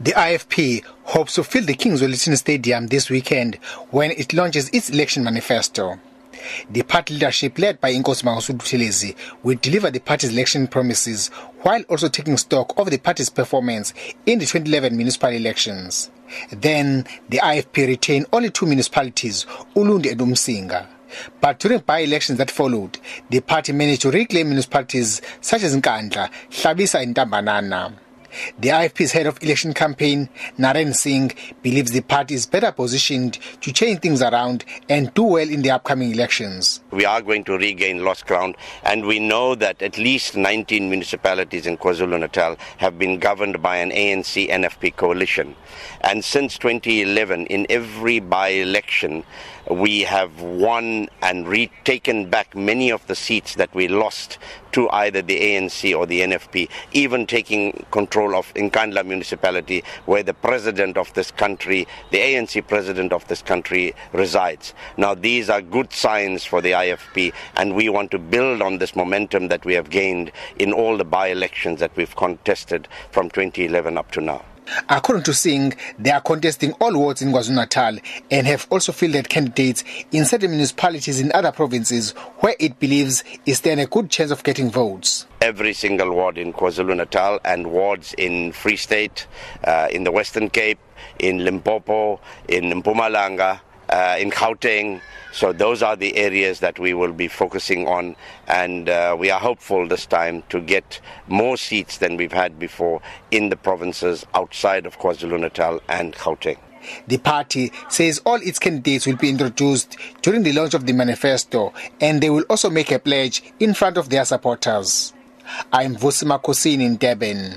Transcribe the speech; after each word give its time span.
The 0.00 0.12
IFP 0.12 0.84
hopes 1.02 1.34
to 1.34 1.42
fill 1.42 1.64
the 1.64 1.74
King 1.74 1.94
Zwelithini 1.94 2.36
Stadium 2.36 2.86
this 2.86 3.10
weekend 3.10 3.56
when 3.90 4.12
it 4.12 4.32
launches 4.32 4.68
its 4.68 4.90
election 4.90 5.24
manifesto. 5.24 5.98
The 6.70 6.82
party 6.82 7.14
leadership 7.14 7.58
led 7.58 7.80
by 7.80 7.92
Inkosi 7.92 8.22
Mangosuthu 8.22 8.58
Buthelezi 8.58 9.16
will 9.42 9.58
deliver 9.60 9.90
the 9.90 9.98
party's 9.98 10.30
election 10.30 10.68
promises 10.68 11.28
while 11.62 11.82
also 11.88 12.08
taking 12.08 12.36
stock 12.36 12.78
of 12.78 12.90
the 12.90 12.98
party's 12.98 13.28
performance 13.28 13.92
in 14.24 14.38
the 14.38 14.46
2011 14.46 14.96
municipal 14.96 15.30
elections. 15.30 16.10
Then 16.52 17.04
the 17.28 17.38
IFP 17.38 17.88
retained 17.88 18.26
only 18.32 18.50
two 18.50 18.66
municipalities, 18.66 19.46
Ulundi 19.74 20.12
and 20.12 20.20
Umsinga. 20.20 20.86
But 21.40 21.58
during 21.58 21.80
by-elections 21.80 22.38
that 22.38 22.52
followed, 22.52 22.98
the 23.30 23.40
party 23.40 23.72
managed 23.72 24.02
to 24.02 24.12
reclaim 24.12 24.46
municipalities 24.46 25.22
such 25.40 25.64
as 25.64 25.76
Nkandla, 25.76 26.30
Hlabisa 26.50 27.02
and 27.02 27.16
Ntambanana. 27.16 27.94
The 28.58 28.68
IFP's 28.68 29.12
head 29.12 29.26
of 29.26 29.42
election 29.42 29.74
campaign, 29.74 30.28
Naren 30.58 30.94
Singh, 30.94 31.32
believes 31.62 31.92
the 31.92 32.00
party 32.00 32.34
is 32.34 32.46
better 32.46 32.72
positioned 32.72 33.38
to 33.60 33.72
change 33.72 34.00
things 34.00 34.22
around 34.22 34.64
and 34.88 35.12
do 35.14 35.22
well 35.22 35.48
in 35.48 35.62
the 35.62 35.70
upcoming 35.70 36.12
elections. 36.12 36.80
We 36.90 37.04
are 37.04 37.22
going 37.22 37.44
to 37.44 37.56
regain 37.56 38.04
lost 38.04 38.26
ground, 38.26 38.56
and 38.82 39.06
we 39.06 39.18
know 39.18 39.54
that 39.54 39.82
at 39.82 39.98
least 39.98 40.36
19 40.36 40.88
municipalities 40.88 41.66
in 41.66 41.78
KwaZulu 41.78 42.20
Natal 42.20 42.56
have 42.78 42.98
been 42.98 43.18
governed 43.18 43.62
by 43.62 43.76
an 43.76 43.90
ANC 43.90 44.48
NFP 44.48 44.96
coalition. 44.96 45.54
And 46.00 46.24
since 46.24 46.58
2011, 46.58 47.46
in 47.46 47.66
every 47.68 48.20
by 48.20 48.48
election, 48.48 49.24
we 49.70 50.00
have 50.00 50.40
won 50.40 51.08
and 51.22 51.46
retaken 51.46 52.30
back 52.30 52.54
many 52.56 52.90
of 52.90 53.06
the 53.06 53.14
seats 53.14 53.54
that 53.56 53.74
we 53.74 53.88
lost 53.88 54.38
to 54.72 54.88
either 54.90 55.22
the 55.22 55.40
ANC 55.40 55.96
or 55.96 56.06
the 56.06 56.20
NFP, 56.20 56.68
even 56.92 57.26
taking 57.26 57.84
control 57.90 58.27
of 58.34 58.52
Nkandla 58.54 59.04
municipality, 59.04 59.84
where 60.06 60.22
the 60.22 60.34
president 60.34 60.96
of 60.96 61.12
this 61.14 61.30
country, 61.30 61.86
the 62.10 62.18
ANC 62.18 62.66
president 62.66 63.12
of 63.12 63.26
this 63.28 63.42
country, 63.42 63.94
resides. 64.12 64.74
Now, 64.96 65.14
these 65.14 65.50
are 65.50 65.60
good 65.60 65.92
signs 65.92 66.44
for 66.44 66.60
the 66.60 66.72
IFP, 66.72 67.32
and 67.56 67.74
we 67.74 67.88
want 67.88 68.10
to 68.12 68.18
build 68.18 68.62
on 68.62 68.78
this 68.78 68.96
momentum 68.96 69.48
that 69.48 69.64
we 69.64 69.74
have 69.74 69.90
gained 69.90 70.32
in 70.58 70.72
all 70.72 70.96
the 70.96 71.04
by 71.04 71.28
elections 71.28 71.80
that 71.80 71.96
we've 71.96 72.16
contested 72.16 72.88
from 73.10 73.30
2011 73.30 73.96
up 73.96 74.10
to 74.12 74.20
now. 74.20 74.44
According 74.88 75.24
to 75.24 75.34
Singh, 75.34 75.74
they 75.98 76.10
are 76.10 76.20
contesting 76.20 76.72
all 76.72 76.96
wards 76.96 77.22
in 77.22 77.32
KwaZulu-Natal 77.32 77.98
and 78.30 78.46
have 78.46 78.66
also 78.70 78.92
fielded 78.92 79.28
candidates 79.28 79.84
in 80.12 80.24
certain 80.24 80.50
municipalities 80.50 81.20
in 81.20 81.32
other 81.32 81.52
provinces 81.52 82.12
where 82.38 82.54
it 82.58 82.78
believes 82.78 83.24
it 83.46 83.54
stands 83.54 83.82
a 83.82 83.86
good 83.86 84.10
chance 84.10 84.30
of 84.30 84.42
getting 84.44 84.70
votes. 84.70 85.26
Every 85.40 85.72
single 85.72 86.12
ward 86.12 86.38
in 86.38 86.52
KwaZulu-Natal 86.52 87.40
and 87.44 87.70
wards 87.70 88.14
in 88.14 88.52
Free 88.52 88.76
State, 88.76 89.26
uh, 89.64 89.88
in 89.90 90.04
the 90.04 90.12
Western 90.12 90.50
Cape, 90.50 90.78
in 91.18 91.44
Limpopo, 91.44 92.20
in 92.48 92.64
Mpumalanga, 92.82 93.60
uh, 93.88 94.16
in 94.18 94.30
Gauteng. 94.30 95.00
So 95.32 95.52
those 95.52 95.82
are 95.82 95.96
the 95.96 96.16
areas 96.16 96.60
that 96.60 96.78
we 96.78 96.94
will 96.94 97.12
be 97.12 97.28
focusing 97.28 97.86
on, 97.86 98.16
and 98.46 98.88
uh, 98.88 99.16
we 99.18 99.30
are 99.30 99.38
hopeful 99.38 99.86
this 99.86 100.06
time 100.06 100.42
to 100.48 100.60
get 100.60 101.00
more 101.28 101.56
seats 101.56 101.98
than 101.98 102.16
we've 102.16 102.32
had 102.32 102.58
before 102.58 103.00
in 103.30 103.50
the 103.50 103.56
provinces 103.56 104.26
outside 104.34 104.86
of 104.86 104.98
KwaZulu-Natal 104.98 105.80
and 105.88 106.14
Gauteng. 106.14 106.58
The 107.06 107.18
party 107.18 107.72
says 107.88 108.20
all 108.24 108.36
its 108.36 108.58
candidates 108.58 109.06
will 109.06 109.16
be 109.16 109.28
introduced 109.28 109.96
during 110.22 110.42
the 110.42 110.52
launch 110.52 110.74
of 110.74 110.86
the 110.86 110.92
manifesto 110.92 111.72
and 112.00 112.22
they 112.22 112.30
will 112.30 112.44
also 112.48 112.70
make 112.70 112.90
a 112.90 112.98
pledge 112.98 113.42
in 113.60 113.74
front 113.74 113.96
of 113.96 114.08
their 114.08 114.24
supporters. 114.24 115.12
I'm 115.72 115.96
Vusi 115.96 116.24
Makosini 116.24 116.84
in 116.84 116.96
Durban. 116.96 117.56